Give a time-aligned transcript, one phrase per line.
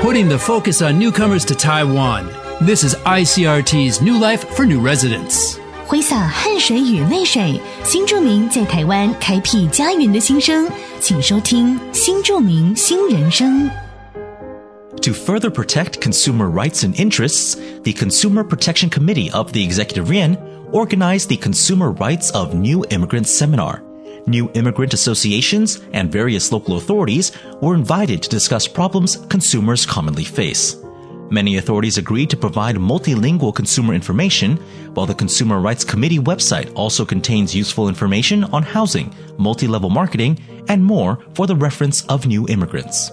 [0.00, 2.26] putting the focus on newcomers to Taiwan.
[2.60, 5.58] This is ICRT's New Life for New Residents.
[5.86, 10.68] 挥洒汗水与泪水，新住民在台湾开辟家园的心声，
[11.00, 13.70] 请收听《新住民新人生》。
[15.02, 20.36] To further protect consumer rights and interests, the Consumer Protection Committee of the Executive Yuan
[20.72, 23.82] organized the Consumer Rights of New Immigrants seminar.
[24.27, 27.31] New immigrant associations and various local authorities
[27.61, 30.77] were invited to discuss problems consumers commonly face.
[31.31, 34.57] Many authorities agreed to provide multilingual consumer information,
[34.93, 40.83] while the Consumer Rights Committee website also contains useful information on housing, multi-level marketing, and
[40.83, 43.11] more for the reference of new immigrants.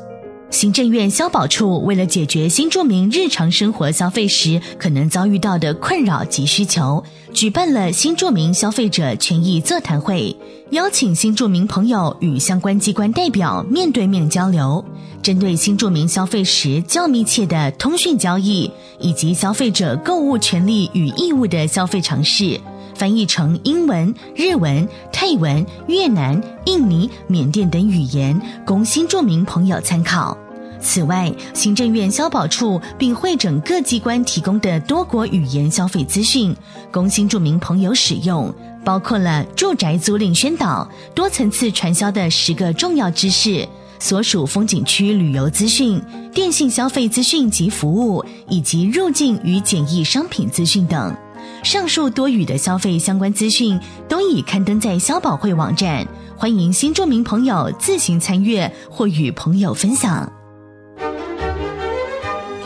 [0.51, 10.35] 行政院消保处为了解决新住民日常生活消费时可能遭遇到的困扰及需求，举办了新住民消费者权益座谈会，
[10.71, 14.83] 邀请新住民朋友与相关机关代表面对面交流，
[15.23, 22.59] 针对新住民消费时较密切的通讯交易以及消费者购物权利与义务的消费常识。
[22.99, 30.37] 翻译成英文、日文、泰文、越南、印尼、缅甸等语言，供新住民朋友参考。
[30.81, 36.55] 此外，行政院消保处并会诊各机关提供的多国语言消费资讯，
[36.91, 38.53] 供新住民朋友使用，
[38.85, 43.69] 包括了住宅租赁宣导、多层次传销的十个重要知识、
[44.01, 46.01] 所属风景区旅游资讯、
[46.33, 51.17] 电信消费资讯及服务，以及入境与检疫商品资讯等。
[51.63, 53.79] 上述多语的消费相关资讯
[54.09, 56.07] 都已刊登在消保会网站，
[56.37, 60.31] 欢迎新住民朋友自行参阅或与朋友分享。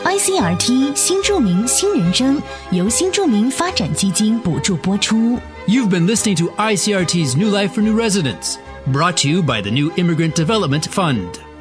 [0.05, 2.41] ICRT 新住民新人生
[2.71, 5.37] 由新住民发展基金补助播出。
[5.67, 8.55] You've been listening to ICRT's New Life for New Residents,
[8.91, 11.52] brought to you by the New Immigrant Development Fund.